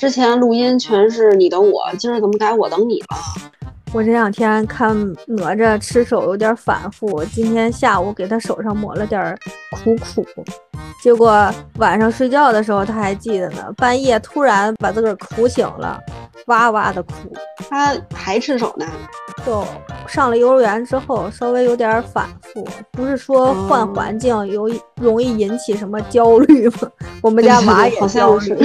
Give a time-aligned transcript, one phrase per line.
[0.00, 3.06] 之前录音全是你等我，今儿怎么改我等你了？
[3.92, 4.96] 我这两天看
[5.26, 9.38] 哪吒吃手有点反复，今天下午给他手上抹了点
[9.72, 10.24] 苦苦，
[11.02, 16.00] 结果晚上睡觉的时候他还记得呢，半夜突然把自个儿哭醒了，
[16.46, 17.12] 哇哇的哭。
[17.68, 18.86] 他还吃手呢？
[19.44, 19.62] 就
[20.10, 26.90] 上了幼儿园之后，稍微有点反复，不是说换环境有容易引起什么焦虑吗？
[27.22, 28.56] 我们家娃也焦虑。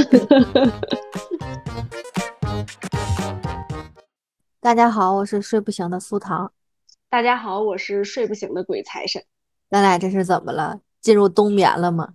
[4.60, 6.52] 大家好，我是睡不醒的苏糖。
[7.12, 9.24] 大家好，我是睡不醒的鬼财神。
[9.70, 10.80] 咱俩这是怎么了？
[11.00, 12.10] 进入冬眠了吗？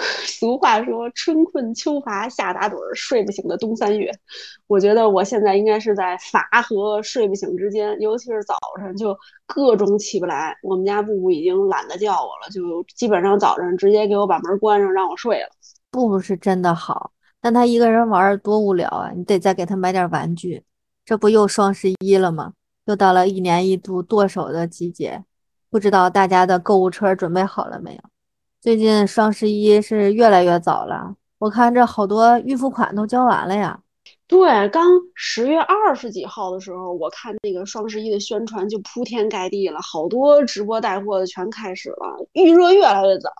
[0.24, 4.10] 俗话说，春困秋乏夏打盹儿，睡不醒的冬三月。
[4.66, 10.56] 我觉得我现在应该是在乏和睡不醒之间，尤其是早晨就各种起不来。
[10.62, 15.48] 我们家布布已经懒得叫我了，就基本上早晨直接给我把门关上，让我睡了。
[15.90, 19.10] 布布是真的好，但他一个人玩多无聊啊！
[19.14, 20.62] 你得再给他买点玩具。
[21.04, 22.54] 这不又双十一了吗？
[22.86, 25.24] 又到了一年一度剁手的季节，
[25.68, 28.09] 不知道大家的购物车准备好了没有？
[28.60, 33.80] 最近双十一是越来越早了，我看这好多预付款都交完了呀。
[34.26, 43.30] 对，刚十月二十几号的时候，我看那个双十一的宣传就铺天盖地了，好多直播带货的全开始了，预热越来越早。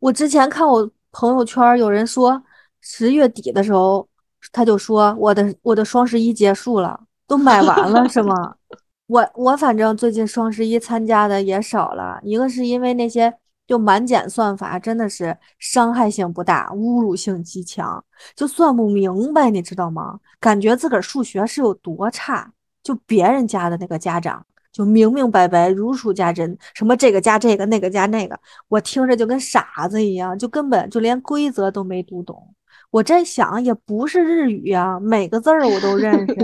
[0.00, 2.42] 我之前看我朋友圈有人说
[2.82, 4.06] 十月底的时候，
[4.52, 8.54] 他就说我的我的双十一结束了，都买完了是吗？
[9.08, 13.32] 我我反正最近双十一参加的也少了，一个是因为那些。
[13.72, 18.04] 就满减算法真的是伤害性不大，侮辱性极强，
[18.36, 20.20] 就算不明白，你知道吗？
[20.38, 22.52] 感觉自个儿数学是有多差。
[22.82, 32.54] 就别人家的那个家长，就明明白白如数家珍，什么这个加这个，那个加那个，我听着就跟傻子一样，就根本就连规则都没读懂。
[32.90, 36.36] 我在想，也不是日语呀，每个字儿我都认识，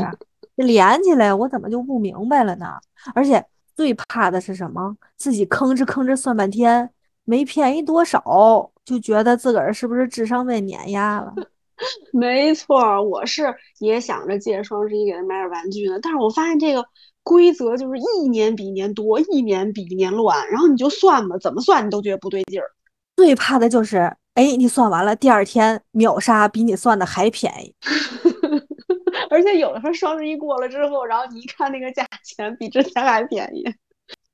[0.57, 2.69] 连起来我怎么就不明白了呢？
[3.15, 3.45] 而且
[3.77, 4.97] 最怕的是什么？
[5.19, 6.89] 自己吭哧吭哧算半天。
[7.29, 11.35] 没便宜多少，就觉得自个儿是不是智商被碾压了？
[12.11, 15.99] 没错，我是也想着借双十一给他买点玩具呢。
[16.03, 16.83] 但是我发现这个
[17.23, 20.49] 规则就是一年比一年多，一年比一年乱。
[20.49, 22.67] 然后你就算吧，怎么算你都觉得不对劲儿。
[23.15, 27.75] 最怕的就是，哎，你算完了，第二天秒杀比你算的还便宜。
[29.29, 33.63] 而且有的时候双十一过了之后，然后你一看那个价钱比之前还便宜。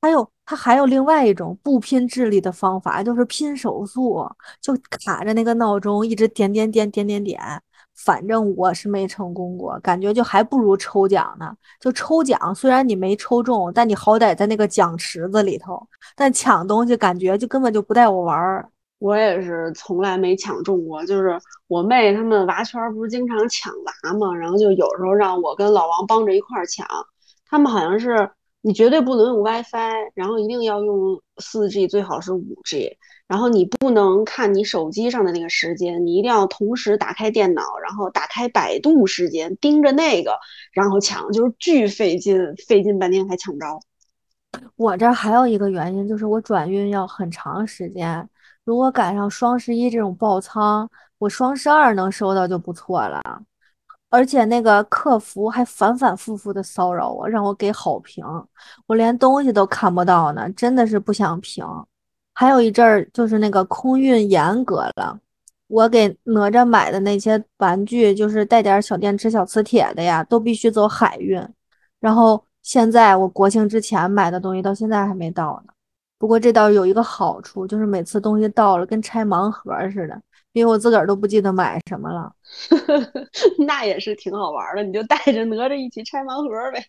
[0.04, 4.22] 还有，他还有另外一种不拼智力的方法，就是拼手速，
[4.60, 7.40] 就卡着那个闹钟一直点点点点点点。
[7.96, 11.56] 反正我是没成功过，感觉就还不如抽奖呢。
[11.80, 15.82] 就抽奖，虽然你没抽中，但你好歹在那个奖池子里头。
[16.14, 18.68] 但抢东西感觉就根本就不带我玩儿。
[18.98, 26.86] 我也是从来没抢中过，就是我妹他们娃圈不是经常抢娃嘛，然后就有时候让我跟老王帮着一块儿抢，
[27.48, 28.30] 他们好像是。
[28.66, 32.96] 你绝对不能用 WiFi，然后一定要用 4G，最好是 5G。
[33.28, 40.38] 然后你不能看你手机上的那个时间，你一定要同时打开电脑，然后打开百度时间，盯着那个，
[40.72, 43.66] 然后抢，就是巨费劲，费劲半天才抢着。
[44.76, 48.26] 我这还有一个原因，就是我转运要很长时间，
[48.64, 50.88] 如果赶上双十一这种爆仓，
[51.18, 53.20] 我双十二能收到就不错了。
[54.14, 58.24] 而且那个客服还反反复复的骚扰我，让我给好评，
[58.86, 61.66] 我连东西都看不到呢，真的是不想评。
[62.32, 65.18] 还有一阵儿就是那个空运严格了，
[65.66, 71.44] 我给哪吒买的那些玩具，就是带点小电池、小磁铁的呀，都必须走海运。
[71.98, 75.72] 然后现在我国庆之前买的东西到现在还没到呢。
[76.18, 80.20] 不过这倒有一个好处，就是每次东西到了跟拆盲盒似的。
[80.54, 82.32] 因为我自个儿都不记得买什么了，
[83.66, 84.82] 那也是挺好玩的。
[84.84, 86.82] 你就带着哪吒一起拆盲盒呗。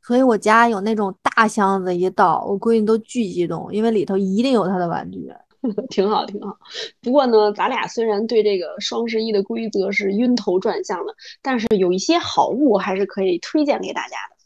[0.00, 5.28] 所以我家有那种大箱子，一到我闺女都巨激动，因为里头一定有她的玩具。
[5.90, 6.56] 挺好，挺好。
[7.02, 11.12] 不过呢，咱俩虽然对这个双十一的规则是晕头转向的，
[11.42, 14.36] 但是有一些好物还是可以推荐给大家的。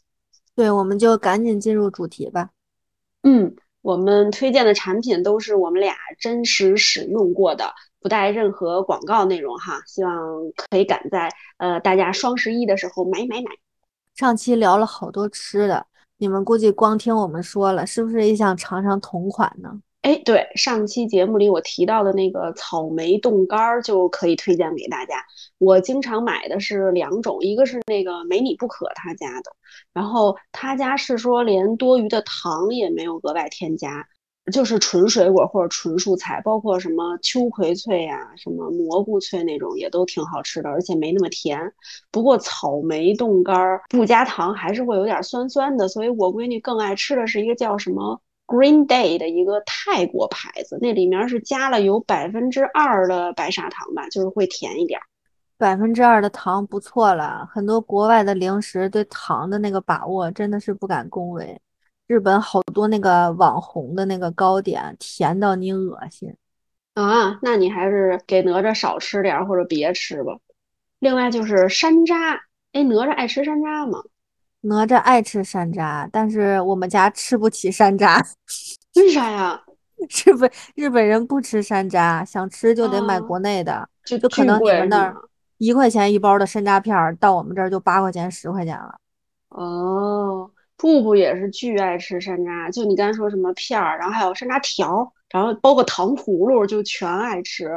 [0.55, 2.49] 对，我们就赶紧进入主题吧。
[3.21, 7.71] 嗯，我们推荐的产品都是我们俩真实使用过的。
[8.03, 10.13] 不带任何广告内容哈，希望
[10.69, 13.45] 可以赶在呃大家双十一的时候买买买。
[14.13, 19.79] 上期聊了好多吃的，你们估计光听我们说了，是不是也想尝尝同款呢？
[20.01, 25.23] 哎，对，上期节目里我提到的那个草莓冻干儿就可以推荐给大家。
[25.59, 29.55] 我经常买的是两种，一个是那个没你不可他家的，
[29.93, 34.05] 然后他家是说连多余的糖也没有额外添加。
[34.51, 41.73] 就是纯水果或者纯蔬菜，包括什么秋葵脆呀、什么蘑菇脆那种，也都挺好吃的，而且没那么甜。
[42.11, 54.99] 不过草莓冻干儿不加糖还是会有点酸酸的，所以我闺女更爱吃的是一个叫什么 Green Day 的一个泰国牌子，那里面是加了有百分之二的白砂糖吧，就是会甜一点。
[55.57, 61.57] 百分之二的糖不错了，很多国外的零食对糖的那个把握真的是不敢恭维。
[62.13, 66.31] 日本好多那个网红的那个糕点，甜到你恶心
[66.93, 67.39] 啊！
[67.41, 70.37] 那你还是给哪吒少吃点或者别吃吧。
[70.99, 72.39] 另外就是山楂，
[72.73, 74.03] 哎，哪吒爱吃山楂吗？
[74.61, 78.23] 哪吒爱吃山楂，但是我们家吃不起山楂，
[78.95, 79.59] 为啥呀？
[80.23, 85.15] 日本日本人不吃山楂，想吃就得买国内的，就就可能你们那儿。
[85.57, 88.99] 一块钱一包的山楂片儿，到我们这儿就八块钱、十块钱了。
[89.49, 90.51] 哦，
[90.83, 97.69] 布布也是巨爱吃山楂，就你刚才说什么片儿，然后还有山楂条，然后包括糖葫芦，就全爱吃。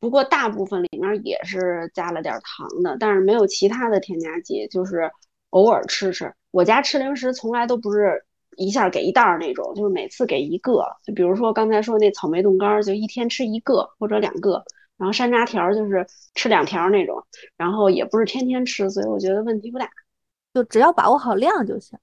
[0.00, 5.10] 不过大部分里面也是加了点糖的，但是没有其他的添加剂，就是
[5.50, 6.32] 偶尔吃吃。
[6.50, 8.24] 我家吃零食从来都不是
[8.56, 10.82] 一下给一袋儿那种，就是每次给一个。
[11.04, 14.64] 就比如说刚才说那草莓冻干，就一天吃一个或者两个。
[14.96, 17.22] 然后山楂条就是吃两条那种，
[17.58, 19.90] 然后也不是天天吃，所以我觉得问题不大，
[20.54, 21.98] 就只要把握好量就行。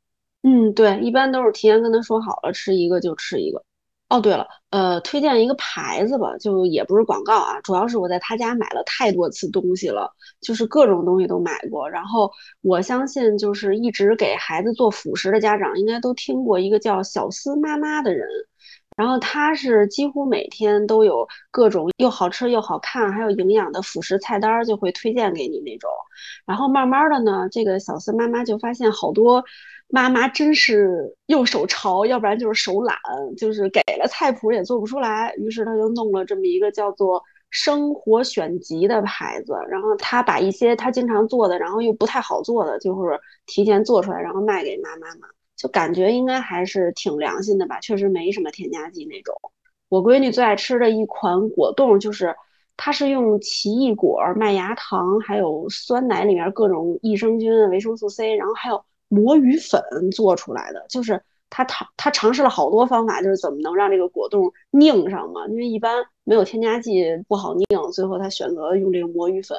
[0.47, 3.63] 嗯，对，一般都是提前跟他说好了，吃一个就吃一个。
[4.09, 11.89] 哦，对了，呃，推荐一个牌子吧，就也不是广告啊，主要是我在他家买了太多次东西了，就是各种东西都买过。
[11.89, 12.31] 然后
[12.61, 18.27] 我相信，就是一直给孩子做辅食的家长，应该都听过一个叫小思妈妈的人。
[18.95, 25.89] 然后他是几乎每天都有各种又好吃又好看还有营养的辅食菜单，就会推荐给你那种。
[26.45, 29.43] 然后慢慢的呢，这个小司妈妈就发现好多
[29.87, 32.97] 妈妈真是又手潮，要不然就是手懒，
[33.37, 35.33] 就是给了菜谱也做不出来。
[35.37, 45.21] 于是他就弄了这么一个叫做“生活选集”的牌子，然后他把一些他经常做的，然后又不太好做的，就是提前做出来，然后卖给妈妈们。
[45.55, 49.33] 就感觉应该还是挺良心的吧，确实没什么添加剂那种。
[49.87, 52.35] 我闺女最爱吃的一款果冻，就是
[52.75, 59.81] 它是用奇异果、麦芽糖，还有酸奶里面各种益生菌、维生素 C，然后还有魔芋粉
[60.11, 60.85] 做出来的。
[60.89, 65.47] 就是他尝他尝试了好多方法，就是怎么能让这个果冻拧上嘛？
[65.47, 69.57] 因为一般没有添加剂不好拧，最后他选择用这个魔芋粉。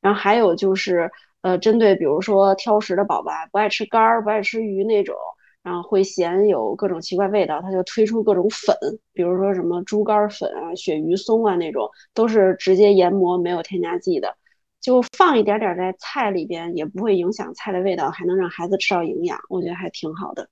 [0.00, 1.10] 然后还有就是，
[1.42, 5.14] 呃，针对比如说挑食的宝宝，不爱吃肝儿、不爱吃鱼那种。
[5.60, 8.74] 然后会嫌有各种奇怪味道，他就推出各种粉，
[9.12, 14.34] 比如说什么猪肝粉啊、鳕鱼松啊那种，都是直接研磨没有添加剂的，
[14.80, 20.48] 就放一点点在菜里边，也不会影响菜的味道，还能让孩子吃到营养，我觉得还挺好的。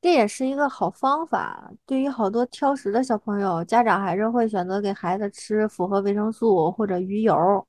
[0.00, 1.70] 这也是一个好方法。
[1.86, 7.66] 对于好多挑食的小朋友，家长还是会选择给孩子吃复合维生素或者鱼油。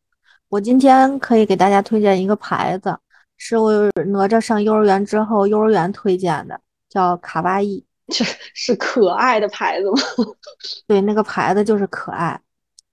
[0.49, 2.97] 我今天可以给大家推荐一个牌子，
[3.37, 3.71] 是我
[4.07, 6.59] 哪吒上幼儿园之后，幼儿园推荐的。
[6.89, 8.23] 叫卡哇伊，这
[8.53, 9.97] 是可爱的牌子吗？
[10.87, 12.39] 对，那个牌子就是可爱。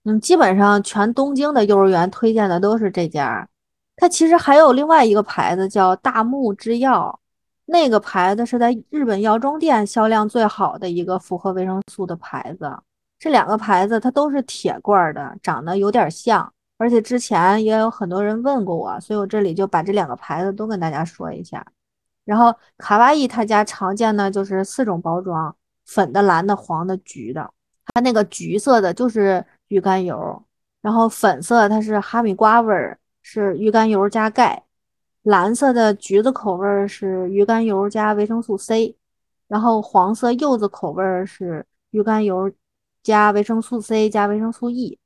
[0.05, 3.47] 嗯，基本上全东京的幼儿园推荐的都是这家。
[3.95, 7.19] 它其实还有另外一个牌子叫大木之药，
[7.65, 12.75] 那个牌子是在日本药妆店销量最好的一个复合维生素的牌子。
[13.17, 21.65] 这两个牌子它都是铁罐的，长得有点像，而且之前也有很多人问过我，所以我这里就把这两个牌子都跟大家说一下。
[22.25, 25.55] 然后卡哇伊他家常见的就是四种包装：
[25.85, 27.49] 粉的、蓝的、黄的、橘的。
[27.93, 30.43] 它那个橘色的就是鱼肝油，
[30.81, 34.63] 然后粉色它是哈密瓜味儿，是鱼肝油加钙；
[35.23, 38.95] 蓝色的橘子口味儿是鱼肝油加维生素 C，
[39.47, 42.51] 然后黄色柚子口味儿是鱼肝油
[43.01, 44.99] 加维生素 C 加维生素 E。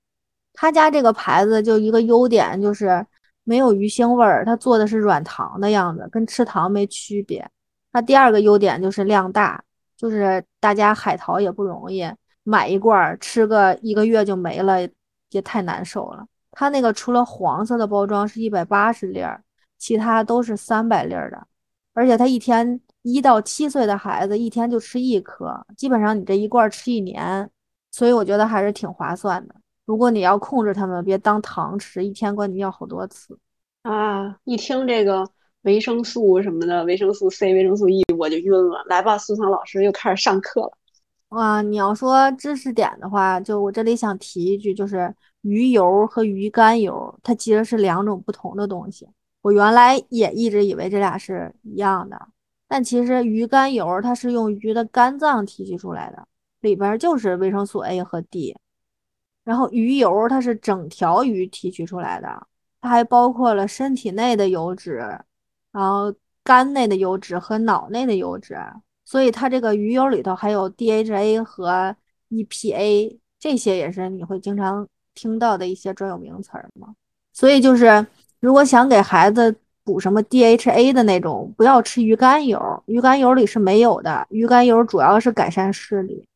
[0.53, 3.05] 他家这个牌子就一个优点就是。
[3.49, 7.49] 没有鱼腥味儿，它做的是软糖的样子，跟吃糖没区别。
[7.93, 9.63] 它第二个优点就是量大，
[9.95, 12.01] 就是大家海淘也不容易，
[12.47, 14.87] 买一罐吃个一个月就没了，
[15.31, 16.25] 也太难受了。
[16.51, 19.43] 它那个除了黄色的包装是一百八十粒儿，
[19.77, 21.45] 其他都是三百粒儿的，
[21.93, 27.49] 而且它一天一到七岁的孩子一天就吃一颗，基本上你这一罐吃一年，
[27.91, 29.53] 所以我觉得还是挺划算的。
[29.85, 33.37] 如果你要控制他们，别当糖吃，一天管你要好多次
[33.83, 34.37] 啊！
[34.45, 35.29] 一听这个
[35.63, 38.85] 维生素什么的，维生素 C、维生素 E，我就晕了。
[38.87, 40.71] 来吧，苏桑老师又开始上课了。
[41.29, 49.07] 哇，你要说知识点的话，就我这里想提一句，就是鱼油和鱼肝油，它其实是两种不同的东西。
[49.41, 52.29] 我原来也一直以为这俩是一样的，
[52.67, 56.27] 但其实鱼肝油它是用鱼的肝脏提取出来的。
[56.61, 58.55] 里边就是维生素 A 和 D。
[59.43, 62.47] 然后鱼油它是整条鱼提取出来的，
[62.81, 64.97] 它还包括了身体内的油脂，
[65.71, 68.57] 然后肝内的油脂和脑内的油脂，
[69.07, 71.95] 所以它这个鱼油里头还有 DHA 和
[72.29, 76.89] EPA，这些也是你会经常听到的一些专有名词儿嘛。
[77.31, 78.05] 所以就是
[78.41, 86.27] 如果想给孩子补什么 DHA 的那种，不要吃鱼肝油，鱼肝油里是没有的，鱼肝油主要是改善视力。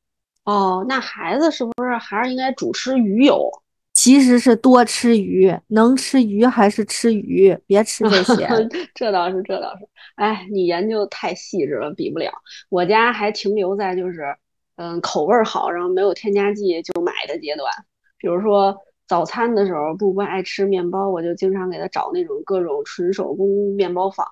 [0.46, 3.52] 哦，那孩子是不是还是应该主吃鱼油？
[3.94, 8.48] 其实是多吃鱼，能吃鱼还是吃鱼，别吃这 些。
[8.96, 9.88] 这倒是，这倒是。
[10.16, 12.32] 哎，你研究太细致了，比不了。
[12.70, 14.36] 我家还停留在就是，
[14.78, 17.70] 嗯，口味好，然后没有添加剂就买的阶段。
[18.18, 18.76] 比如说
[19.08, 24.26] 早餐的时候，布布爱吃面包，我就经常给他找那种各种纯手工面包坊，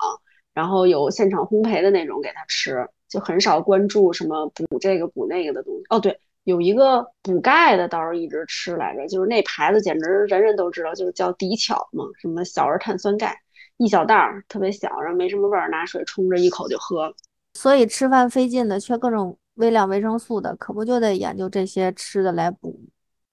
[0.53, 2.87] 然后有现场烘焙的那种给他吃。
[3.09, 5.99] 就很少关注什么补这个补那个的东西哦。
[5.99, 13.37] 对，有一个补钙的倒是一直吃来着，就是那牌子简直人人都知道，就是叫迪巧嘛，什么小儿碳酸钙，
[13.77, 17.13] 一小袋儿特别小，然后没什么味儿，拿水冲着一口就喝。
[17.53, 22.79] 所以吃饭费劲的，缺各种微量维生素的，可不就得研究这些吃的来补？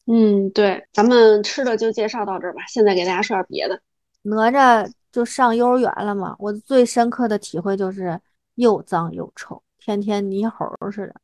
[0.06, 2.62] 嗯，对，咱们吃的就介绍到这儿吧。
[2.68, 3.80] 现在给大家说点别的。
[4.22, 8.20] 哪吒就上幼儿园了嘛，我最深刻的体会就是
[8.56, 9.62] 又脏又臭。
[9.78, 11.14] 天天泥猴似的，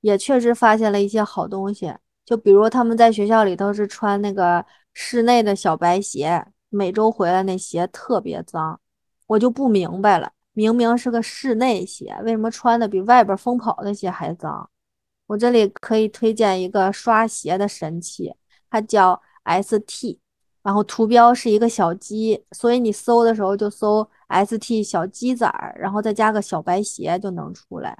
[0.00, 1.94] 也确实发现了一些好东西。
[2.24, 4.64] 就比如他们在学校里头是穿那个
[4.94, 8.80] 室内的小白鞋，每周回来那鞋特别脏，
[9.26, 10.32] 我就不明白了。
[10.52, 14.68] 明明是个室内鞋，为什么穿的比外边疯跑的鞋还脏？
[15.26, 18.34] 我这里可以推荐一个刷鞋的神器，
[18.68, 20.18] 它叫 ST，
[20.62, 27.96] 然后图标是一个小鸡，所以你搜的时候就搜 ST 小鸡仔儿，然后再加个小白鞋就能出来。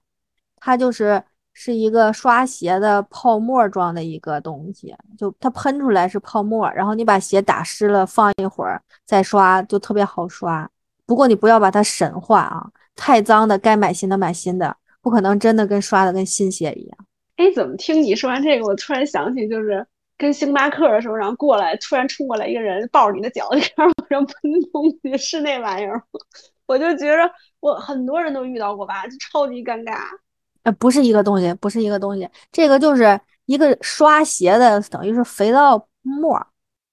[0.57, 1.25] 它就是
[1.63, 10.67] 是一个刷鞋的泡沫状的一个东西，就它喷出来是泡沫，然后你把鞋打湿了，放一会儿再刷，就特别好刷。
[11.05, 16.99] 不过你不要把它神化啊，太脏的该买新的买新的，不可能真的跟刷的跟新鞋一样。
[17.37, 19.87] 哎，怎么听你说完这个，我突然想起就是
[20.17, 24.35] 跟星巴克的时候，然后过来突然冲过来一个人抱着你的脚，开始往上喷
[24.73, 26.03] 东西，是那玩意儿吗？
[26.67, 29.99] 我就觉着我很多人都遇到过吧，就超级尴尬。
[30.63, 36.47] 呃，不是一个东西，不是一个东西，这个就是一个刷鞋的，等于是肥皂沫。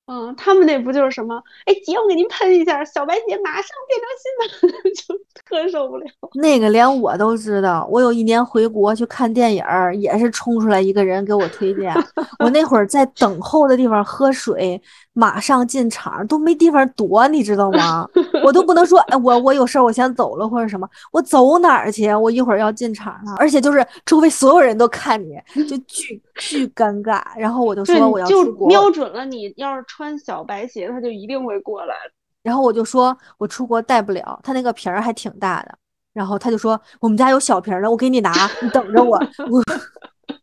[0.09, 1.35] 嗯，他们那不就是什么？
[1.65, 6.05] 哎，姐，我给您喷一下，小白鞋马上变成新的， 就特受不了。
[6.35, 9.61] 那个连我都知道，我有一年回国去看电影，
[9.99, 11.93] 也是冲出来一个人给我推荐。
[12.39, 14.81] 我那会儿在等候的地方喝水，
[15.17, 18.07] 马上进场都没地方躲，你知道吗？
[18.45, 22.13] 我都不能说，哎，我我有事儿，我先走了或者什么，我走哪儿去？
[22.13, 25.35] 我一会儿要进场了，而且就是周围所有人都看你，
[25.67, 27.23] 就巨巨尴尬。
[27.35, 29.83] 然后我就说我要出国，瞄准了你，要是。
[29.87, 31.95] 穿小白鞋，他就一定会过来。
[32.43, 34.39] 然后我就说，我出国带不了。
[34.43, 35.75] 他那个瓶儿还挺大的。
[36.13, 38.31] 然后他就说，我们家有小瓶的，我给你拿，
[38.61, 39.17] 你等着我。
[39.49, 39.63] 我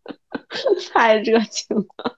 [0.92, 2.16] 太热情了。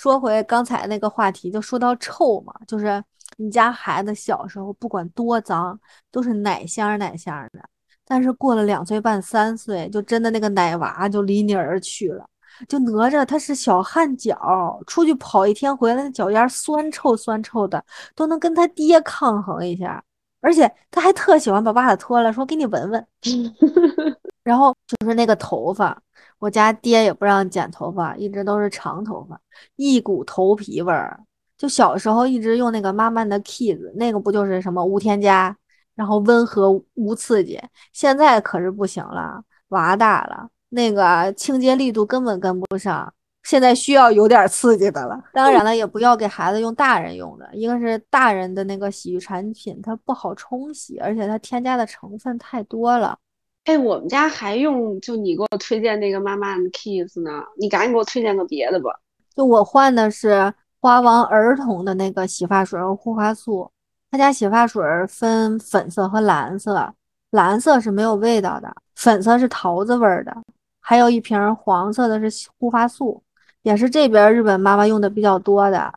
[0.00, 3.04] 说回刚才那个话题，就说到臭嘛，就是
[3.36, 5.78] 你家孩子小时候不管多脏，
[6.10, 7.60] 都是奶香奶香的。
[8.06, 12.24] 但是过了两岁半、三岁，就真的那个奶娃就离你而去了。
[12.66, 20.02] 就哪吒他是小汗脚，出去跑一天回来，那脚丫酸臭酸臭的，都能跟他爹抗衡一下。
[20.40, 23.06] 而且他还特喜欢把袜子脱了，说给你闻闻。
[24.50, 25.96] 然后就是那个头发，
[26.40, 29.40] 我家爹也不让剪头发，一直都是长头发，
[29.76, 31.20] 一股头皮味儿。
[31.56, 35.56] 就小时候一直用那个妈妈的 Kiss，那个不就是什么无添加，
[35.94, 37.60] 然后温和无刺激。
[37.92, 40.48] 现在可是不行了，娃大了。
[40.70, 43.14] 那个清洁力度根本跟不上，
[43.44, 45.22] 现在需要有点刺激的了。
[45.32, 53.16] 当然了，也不要给孩子用大人用的，一个是大人的那个洗浴产品它不好冲洗，而且它添加的成分太多了。
[53.64, 58.90] 哎，我们家还用就你给我推荐那个妈妈的 Kiss 呢，你赶紧给我推荐个别的吧。
[59.34, 63.70] 就我换的是花王儿童的那个洗发水和护发素，
[64.10, 66.92] 他家洗发水分粉色和蓝色，
[67.30, 70.36] 蓝色是没有味道的，粉色是桃子味儿的。
[70.80, 73.22] 还有一瓶黄色的是护发素，
[73.62, 75.92] 也是这边日本妈妈用的比较多的，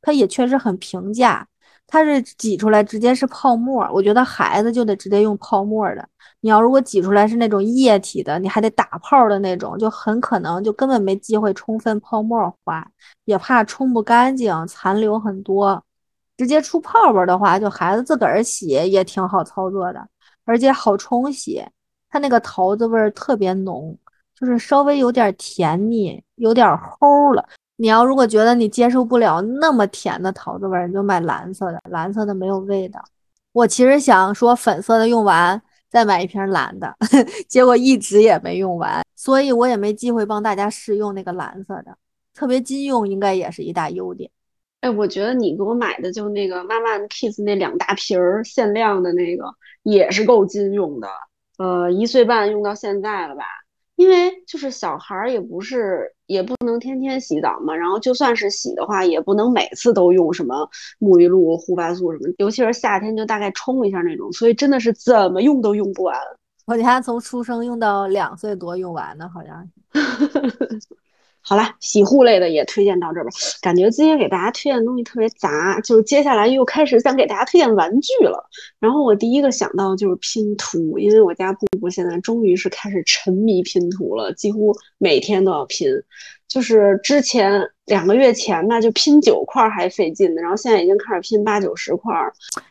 [0.00, 1.44] 它也确实很平价。
[1.86, 6.08] 它是挤出来直接是泡沫，我觉得孩子就得直接用泡沫的。
[6.40, 12.86] 你要如果挤出来是那种液体的，你还得打泡的那种，就很可能就根本没机会充分泡沫化，
[13.24, 15.82] 也怕冲不干净，残留很多。
[16.36, 20.06] 直接出泡泡的话，就孩子自个儿洗也挺好操作的，
[20.44, 21.64] 而且好冲洗。
[22.10, 23.96] 它那个桃子味儿特别浓。
[24.38, 27.42] 就是稍微有点甜腻，有点齁了。
[27.76, 33.02] 你要如果觉得你接受不了那么甜的桃子味儿，你就买蓝色的，蓝色的没有味道。
[33.52, 36.94] 我其实想说粉色的用完再买一瓶蓝的，
[37.48, 41.96] 结果一直也没用完，所以我也没机会帮大家试用那个蓝色的。
[42.34, 44.30] 特别禁用应该也是一大优点。
[44.82, 49.44] 哎，我觉得你给我买的就那个妈妈 Kiss 那两大瓶儿限量的那个
[49.82, 51.08] 也是够禁用的，
[51.56, 53.44] 呃，一岁半用到现在了吧？
[53.96, 60.68] 因为就是小孩儿也不是也不能天天洗澡嘛，然后就算是洗的话，也不能每次都用什么
[61.00, 66.16] 沐浴露、护发素什么，尤其是夏天就大概冲一下那种，所以真的是怎么用都用不完。
[66.66, 70.78] 我家从出生用到两岁多用完的，好像是。
[71.48, 73.30] 好了，洗护类的也推荐到这儿吧。
[73.62, 78.50] 感觉今天给大家推荐的东西特别杂，就接下来又开始想给大家推荐玩具了。
[78.80, 85.88] 然后我第一个想到就是拼图，因为我家布布现在终于是开始沉迷拼图了，几乎每天都要拼。
[86.48, 92.14] 就是之前两个月前吧，就拼九块还费劲呢，然后现在已经开始拼八九十块。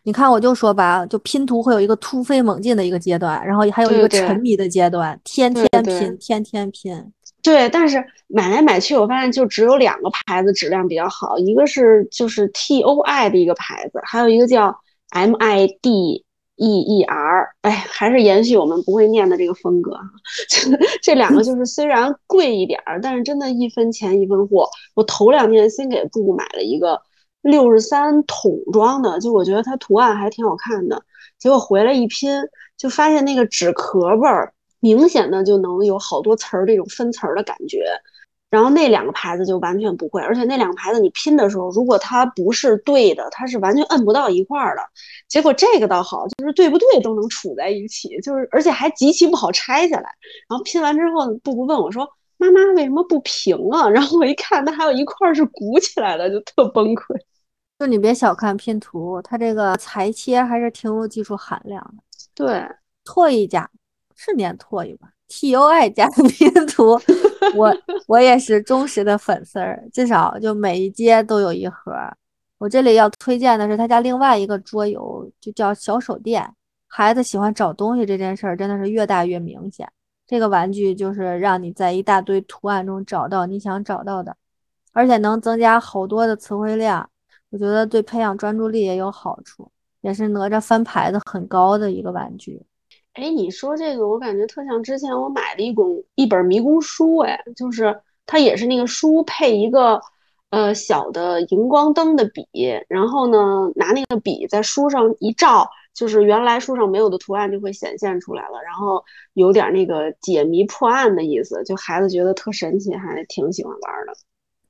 [0.04, 7.12] 你看，我就说吧，就拼图会有一个突飞猛进的一个阶段，然后还有一个沉迷的阶段，天天拼，天天拼。
[7.44, 14.76] 对，但是买来买去，我发现就只有两个牌子质量比较好，一个是就是 T O I 的一个牌子，还有一个叫
[15.12, 16.25] M I D
[16.56, 17.50] E E R。
[17.62, 20.02] 哎，还是延续我们不会念的这个风格 哈。
[21.02, 24.70] 这两个就是虽然贵一点儿，但是真的一分钱一分货。
[24.94, 27.02] 我头两天新给布布买了一个
[27.42, 31.02] 六十三桶装的，就我觉得它图案还挺好看的，
[31.38, 32.32] 结果回来一拼，
[32.78, 34.52] 就发现那个纸壳味儿。
[34.82, 37.84] 明显的就能有好多词儿这种分词儿的感觉，
[38.56, 44.82] 然后那两个牌子就完全不会，而且那两个牌子你拼的时候，如果它不是对的，它是完全摁不到一块儿的。
[45.28, 50.10] 结果这个倒好，就是对不对都能处在一起，就是而且还极其不好拆下来。
[50.48, 52.08] 然后拼完之后，布布问我说
[52.40, 57.20] ：“妈妈为什么不平啊？” 然后我一看，它还有一块是鼓起来的，就特崩溃。
[57.78, 62.03] 就你别小看拼图，它这个裁切还是挺有技术含量的。
[62.34, 62.66] 对，
[63.03, 63.70] 拓一家。
[64.18, 66.98] 是念拓一吧，T O I 加 拼图，
[67.53, 67.75] 我
[68.08, 71.94] 我也是忠实的粉丝儿，至少就每一阶都有一盒。
[72.58, 76.50] 我这里要推荐的是他家另外一个桌游，就叫小手电。
[76.88, 79.88] 孩子喜欢找东西这件事儿，真的是越大越明显。
[80.25, 84.36] 这个玩具就是让你在一大堆图案中找到你想找到的，
[84.94, 87.08] 而且能增加好多的词汇量。
[87.50, 89.70] 我觉得对培养专注力也有好处，
[90.01, 92.66] 也是哪吒翻牌子很高的一个玩具。
[93.16, 100.01] 哎，你说这个，我感觉特像之前我买了一本一本迷宫书，哎，就是它也是那个书配一个
[100.50, 102.46] 呃小的荧光灯的笔，
[102.90, 109.01] 然后呢拿那个笔在书上一照，就是原来书上没有的图案就会显现出来了，然后
[109.34, 114.14] 有点那个解谜破案的意思，就孩子觉得特神奇，还挺喜欢玩的。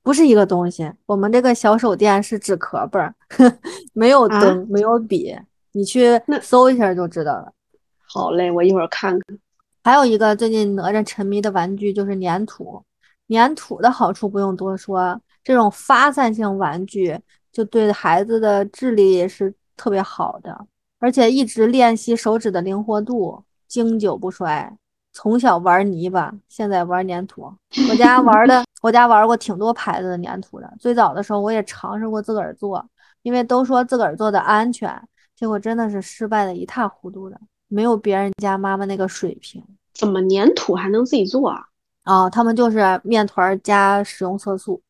[0.03, 3.15] 不是一个东西，我们这个小手电是纸壳本，
[3.91, 5.35] 没有灯，没有笔，
[5.71, 7.51] 你去搜一下就知道了。
[8.07, 9.39] 好嘞，我一会儿看看。
[9.83, 12.83] 还有一个最近哪吒沉迷的玩具就是粘土。
[13.27, 17.19] 粘土的好处不用多说，这种发散性玩具
[17.51, 20.67] 就对孩子的智力是特别好的，
[20.99, 24.77] 而且一直练习手指的灵活度，经久不衰。
[25.11, 27.51] 从小玩泥巴，现在玩粘土。
[27.89, 30.71] 我家玩的， 我家玩过挺多牌子的粘土的。
[30.79, 32.85] 最早的时候我也尝试过自个儿做，
[33.23, 35.01] 因为都说自个儿做的安全，
[35.35, 37.39] 结果真的是失败的一塌糊涂的。
[37.67, 41.65] 没有别人家妈妈那个水平，怎么粘土还能自己做啊？
[42.05, 44.81] 哦，他们就是面团加食用色素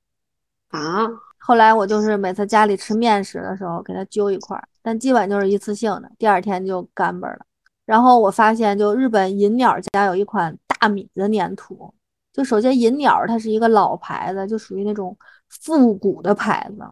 [0.69, 1.07] 啊。
[1.37, 7.45] 后来我就是每次家里吃面食的时候给他揪一块，但基本就是一次性的，第二天就干巴了。
[7.85, 11.93] 然后我发现，就日本银鸟家有一款大米的粘土，
[12.33, 15.15] 就首先银鸟它是一个老牌子，就属于那种
[15.49, 16.83] 复古的牌子，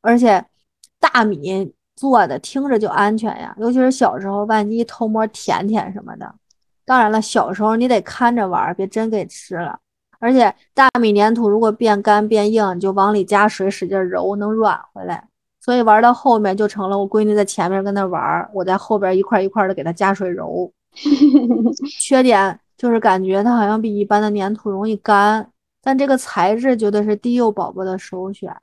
[0.00, 0.44] 而且
[1.00, 1.74] 大米。
[1.98, 6.32] 做的听着就安全呀，尤其是小时候，万一偷摸舔舔什么的。
[6.84, 9.76] 当然了，小时候你得看着玩，别真给吃了。
[10.20, 15.26] 而且大米粘土如果变干变硬，你就往里加水使劲揉，能软回来。
[15.60, 20.72] 所以玩到后面就成了我闺女在前面跟那玩，我在后边一块一块的给她加水揉。
[22.00, 25.50] 缺点就是感觉它好像比一般的粘土容易干，
[25.82, 28.54] 但这个材质绝对是低幼宝宝的首选。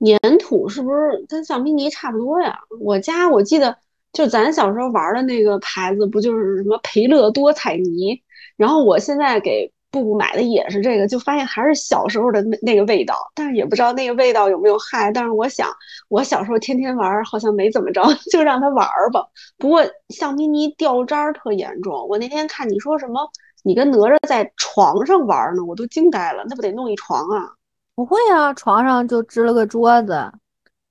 [0.00, 2.58] 粘土是不是跟橡皮泥差不多呀？
[2.80, 3.76] 我家我记得
[4.12, 8.22] 就咱小时候玩的那个牌子，不就是什么培乐多彩泥？
[8.56, 15.10] 然后我现在给布布买的也是这个，就发现还是小时候的那那个味道，但是也不知道那个味道有没有害。
[15.10, 15.68] 但是我想，
[16.08, 19.26] 我小时候天天玩，好像没怎么着， 就让他玩吧。
[19.58, 22.06] 不过橡皮泥掉渣儿特严重。
[22.08, 23.28] 我那天看你说什么
[23.64, 27.54] 你跟哪吒在床上玩呢，我都惊呆了，那不得弄一床啊？
[28.00, 30.32] 不会啊，床上就支了个桌子。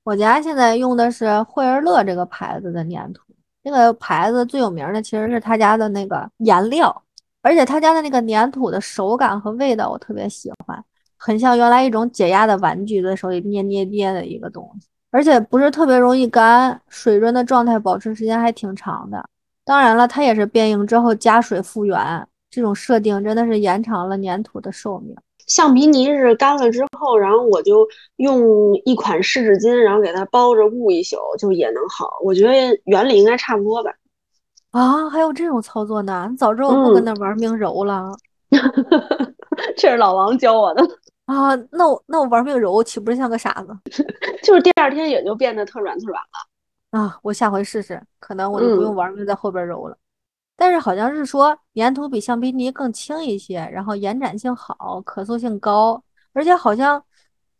[0.04, 3.20] 我家现在用的是惠而乐这个牌子的粘土，
[3.64, 7.02] 那个牌子最有名的其实是他家的那个颜料，
[7.42, 10.84] 而且他家的那个粘土的手感和味道我特别喜欢，
[11.16, 19.28] 很像原来一种解压的玩具，在手里捏捏捏的一个东西，而且不是特别容易干，水润的状态保持时间还挺长的。
[19.64, 25.16] 当然了，它也是变硬之后加水复原，这种设定真的是延长了粘土的寿命。
[25.50, 27.84] 橡皮泥是干了之后，然后我就
[28.18, 32.18] 用一款湿纸巾，然后给它包着捂一宿，就也能好。
[32.22, 33.90] 我觉得原理应该差不多吧。
[34.70, 36.28] 啊，还有这种操作呢？
[36.30, 38.12] 你早知道我不跟那玩命揉了。
[39.76, 40.82] 这是老王教我的
[41.26, 41.56] 啊。
[41.72, 43.76] 那我那我玩命揉，岂不是像个傻子？
[44.44, 47.00] 就是第二天也就变得特软特软了。
[47.00, 49.96] 啊，我下回试试，可能我就不用玩命在后边揉了。
[50.60, 56.02] 但是好像是说粘土比橡皮泥更轻一些，然后延展性好，可塑性高，
[56.34, 57.02] 而且好像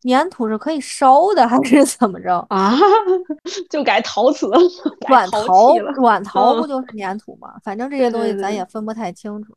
[0.03, 2.77] 粘土是可以烧的，还是怎么着啊？
[3.71, 4.59] 就改陶瓷了，
[5.09, 7.55] 软陶软陶不就是粘土吗？
[7.65, 9.55] 反正这些东西咱也分不太清楚。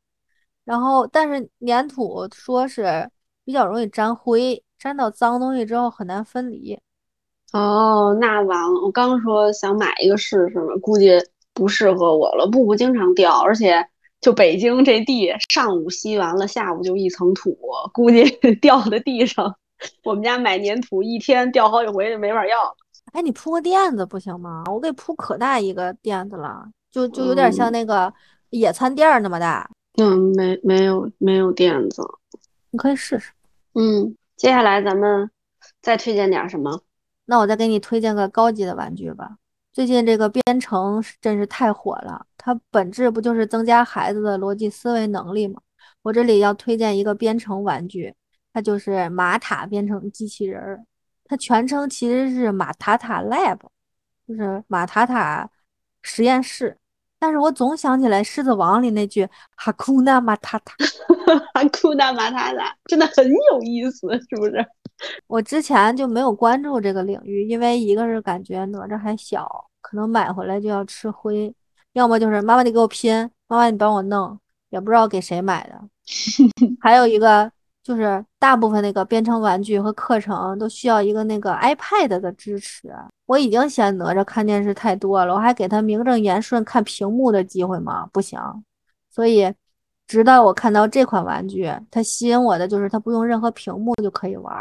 [0.64, 3.10] 然后，但是粘土说是
[3.44, 6.80] 比较容易沾灰，沾到脏东西之后很难分离。
[7.52, 8.82] 哦，那完了！
[8.82, 11.12] 我刚说想买一个试试嘛，估计
[11.54, 12.48] 不适合我了。
[12.48, 13.88] 布布经常掉，而且
[14.22, 17.58] 就北京这地，上午吸完了，下午就一层土，
[17.94, 18.24] 估计
[18.62, 19.56] 掉在地上。
[20.04, 22.76] 我们家买粘土一天掉好几回就没法要了。
[23.12, 24.64] 哎，你铺个垫子不行吗？
[24.72, 28.12] 我给铺可大一个垫子了，就就有点像那个
[28.52, 29.70] 野餐垫那么大。
[30.02, 32.02] 嗯，没没有没有垫子，
[32.72, 33.32] 你可以试试。
[33.76, 35.30] 嗯，接下来咱们
[35.82, 36.82] 再推荐点什么？
[37.26, 39.38] 那我再给你推荐个高级的玩具吧。
[39.74, 45.60] 最近这个编程真是太火了，它本质不就是增加孩子的逻辑思维能力吗？
[46.04, 48.14] 我这里要推荐一个编程玩具，
[48.54, 50.86] 它就是马塔编程机器人儿。
[51.26, 53.58] 它全称其实是马塔塔 Lab，
[54.28, 55.50] 就是马塔塔
[56.04, 56.78] 实验室。
[57.24, 60.76] 但是我总想起来《狮子王》里那句哈库纳马塔塔，
[61.54, 64.66] 哈库纳马塔塔，真的很有意思，是不是？
[65.28, 69.48] 我之前就没有关注这个领域，因为一个是感觉哪吒还小，
[69.80, 71.50] 可能买回来就要吃灰；
[71.94, 74.38] 要么就是妈妈你给我拼，妈妈你帮我弄，
[74.70, 75.80] 也不知道给谁买的。
[76.82, 77.50] 还有一个
[77.84, 82.92] 就是大部分那个编程玩具和课程都需要一个那个 iPad 的支持。
[83.26, 88.10] 我已经嫌哪吒看电视太多了，我还给他名正言顺看屏幕的机会吗？
[88.14, 88.40] 不行。
[89.10, 89.54] 所以。
[90.06, 94.54] 直到我看到这款玩具，它吸引我的就是它不用任何屏幕就可以玩，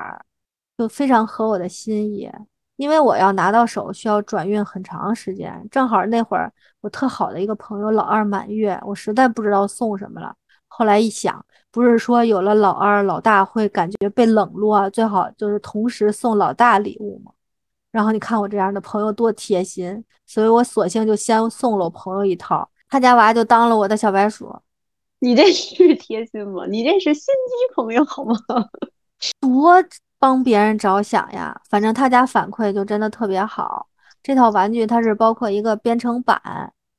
[0.79, 2.31] 就非常合我的心意。
[2.77, 10.33] 因为我要拿到手需要转运很长时间，正好那会儿我特好的一个朋友老二满月，我实在不知道送什么了。
[10.69, 17.33] 后来一想，不是说有了老二，老大会感觉被冷落，最好就是同时送老大礼物嘛？
[17.91, 24.55] 然后你看我这样的朋友多贴心，所以我索性就先送了我朋友一套，他家娃就当了我的小白鼠。
[25.19, 26.67] 你这是贴心吗？
[26.67, 28.35] 你这是心机朋友好吗？
[29.41, 29.73] 多
[30.19, 31.59] 帮别人着想呀！
[31.71, 33.87] 反正他家反馈就真的特别好。
[34.23, 36.41] 这套玩具它是包括一个编程板，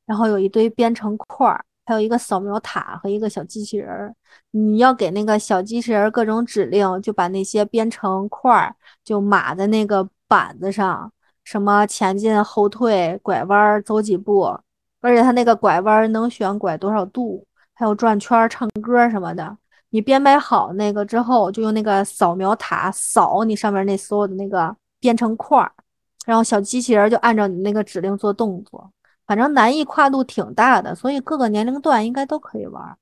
[0.06, 4.16] 然后有一堆编程块儿，还有一个扫描塔和一个小机器人儿。
[4.52, 11.12] 你要给那个小机器人各种指令，就把那些编程块儿就码在那个板子上，
[11.44, 14.58] 什么前进、后退、拐弯、走几步，
[15.02, 17.46] 而且它那个拐弯能选拐多少度。
[17.76, 19.58] 还有转圈、唱歌什么的，
[19.90, 25.72] 你编排好那个之后，就用那个扫描塔扫你上面那所有的那个编程块儿，
[26.24, 28.92] 然后小机器人就按照你那个指令做动作。
[29.26, 32.98] 反正难易跨度挺大的，所以各个年龄段应该都可以玩。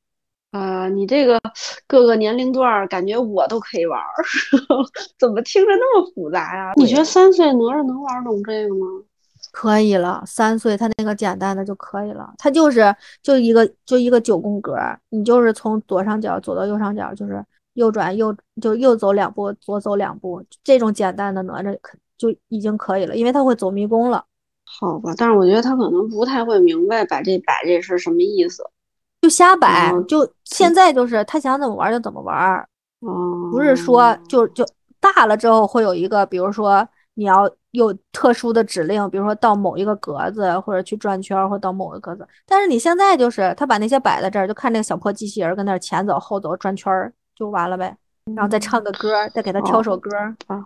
[0.51, 1.39] 啊，你这个
[1.87, 3.97] 各个年龄段感觉我都可以玩，
[5.17, 6.73] 怎么听着那么复杂呀？
[6.75, 8.85] 你觉得三岁哪吒能玩懂这个吗？
[9.53, 14.75] 可以了，三岁他那个简单的就可以了，他就是就一个就一个九宫格，
[15.09, 24.25] 你就是从左上角走到右上角，就是右转右就右走两步，左走两步，这种简单的哪吒可就已经可以了，因为他会走迷宫了。
[24.79, 28.63] 好吧，但是我觉得他可能不太会明白摆这摆这是什么意思，
[29.21, 32.57] 就瞎摆，就现在就是他想怎么玩就怎么玩，
[33.01, 34.65] 哦，不是说就就
[34.99, 37.49] 大了之后会有一个，比如说你要。
[37.71, 42.27] 有特殊的指令，比如说到某一个格子，或者去转圈，或到某个格子。
[42.45, 46.91] 但是你现在就是他把那些摆在这儿，就看那个小破机器人跟那儿前走后走转圈
[47.33, 47.95] 就完了呗。
[48.35, 50.09] 然后再唱个歌，再给他挑首歌
[50.47, 50.65] 啊。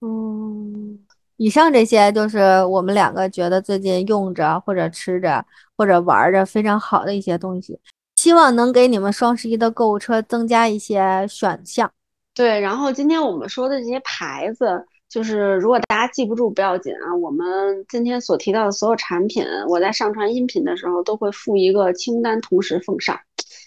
[0.00, 0.98] 嗯，
[1.36, 5.44] 以上这些就是我们两个觉得最近用着或者吃着
[5.76, 7.78] 或者玩着非常好的一些东西。
[8.16, 11.88] 希望能给你们双十一的购物车增加一些选项。
[12.34, 23.16] 对，然后今天我们说的这些牌子，就是如果大家记不住不要紧啊，我们今天所提到的所有产品，我在上传音频的时候都会附一个清单，同时奉上，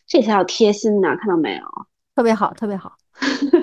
[0.07, 1.63] 这才叫贴心呢，看到没有？
[2.15, 2.97] 特别好，特别好。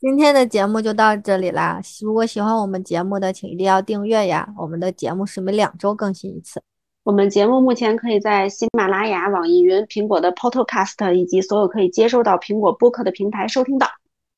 [0.00, 1.78] 今天的节目就到这里啦！
[2.00, 4.48] 如果喜欢我们节目的，请一定要订阅呀！
[4.56, 6.62] 我们的节目是每两周更新一次。
[7.02, 13.86] 我们节目目前可以在喜马拉雅、网易云、苹果的 Podcast 以及所有可以接收到苹果播客的平台收听到。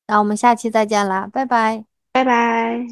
[0.07, 2.85] 那我们下期再见啦，拜拜，拜拜。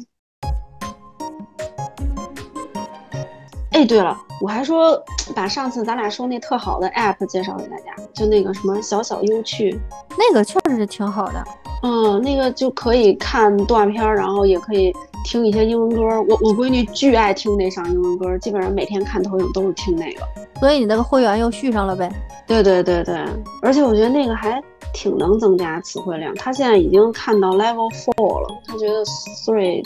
[3.72, 4.98] 哎，对了，我还说
[5.36, 9.78] 把上次咱俩说那特好的 App 介绍给大家，就那个什么小小优趣，
[10.16, 11.44] 那个确实是挺好的。
[11.82, 14.92] 嗯，那个就可以看动画片，然后也可以
[15.24, 16.02] 听一些英文歌。
[16.28, 20.22] 我我闺女巨爱听那上英文歌，基本上每天看投影都是听那个。
[20.60, 22.10] 所以你那个会员又续上了呗？
[22.46, 23.16] 对对对对，
[23.62, 24.62] 而且我觉得那个还
[24.94, 26.32] 挺能增加词汇量。
[26.36, 29.04] 他现在已经看到 level four 了，他觉得
[29.44, 29.82] three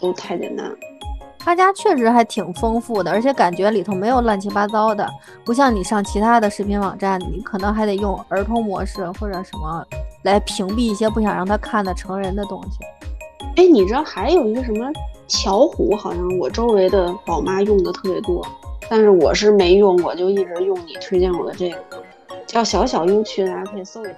[0.00, 0.70] 都太简单。
[1.44, 5.06] 他家确实还挺丰富的，而且感觉里头没有乱七八糟的，
[5.44, 9.86] 不像你上其他的视频网站，你可能还得用儿童模式或者什么
[10.22, 12.78] 来屏蔽一些不想让他看的成人的东西。
[13.56, 14.90] 哎，你知道还有一个什么
[15.28, 18.42] 巧虎，好像我周围的宝妈用的特别多，
[18.88, 22.02] 但是我是没用我，就一直用你推荐我的这个，
[22.46, 24.14] 叫小小优趣，大家可以搜一下。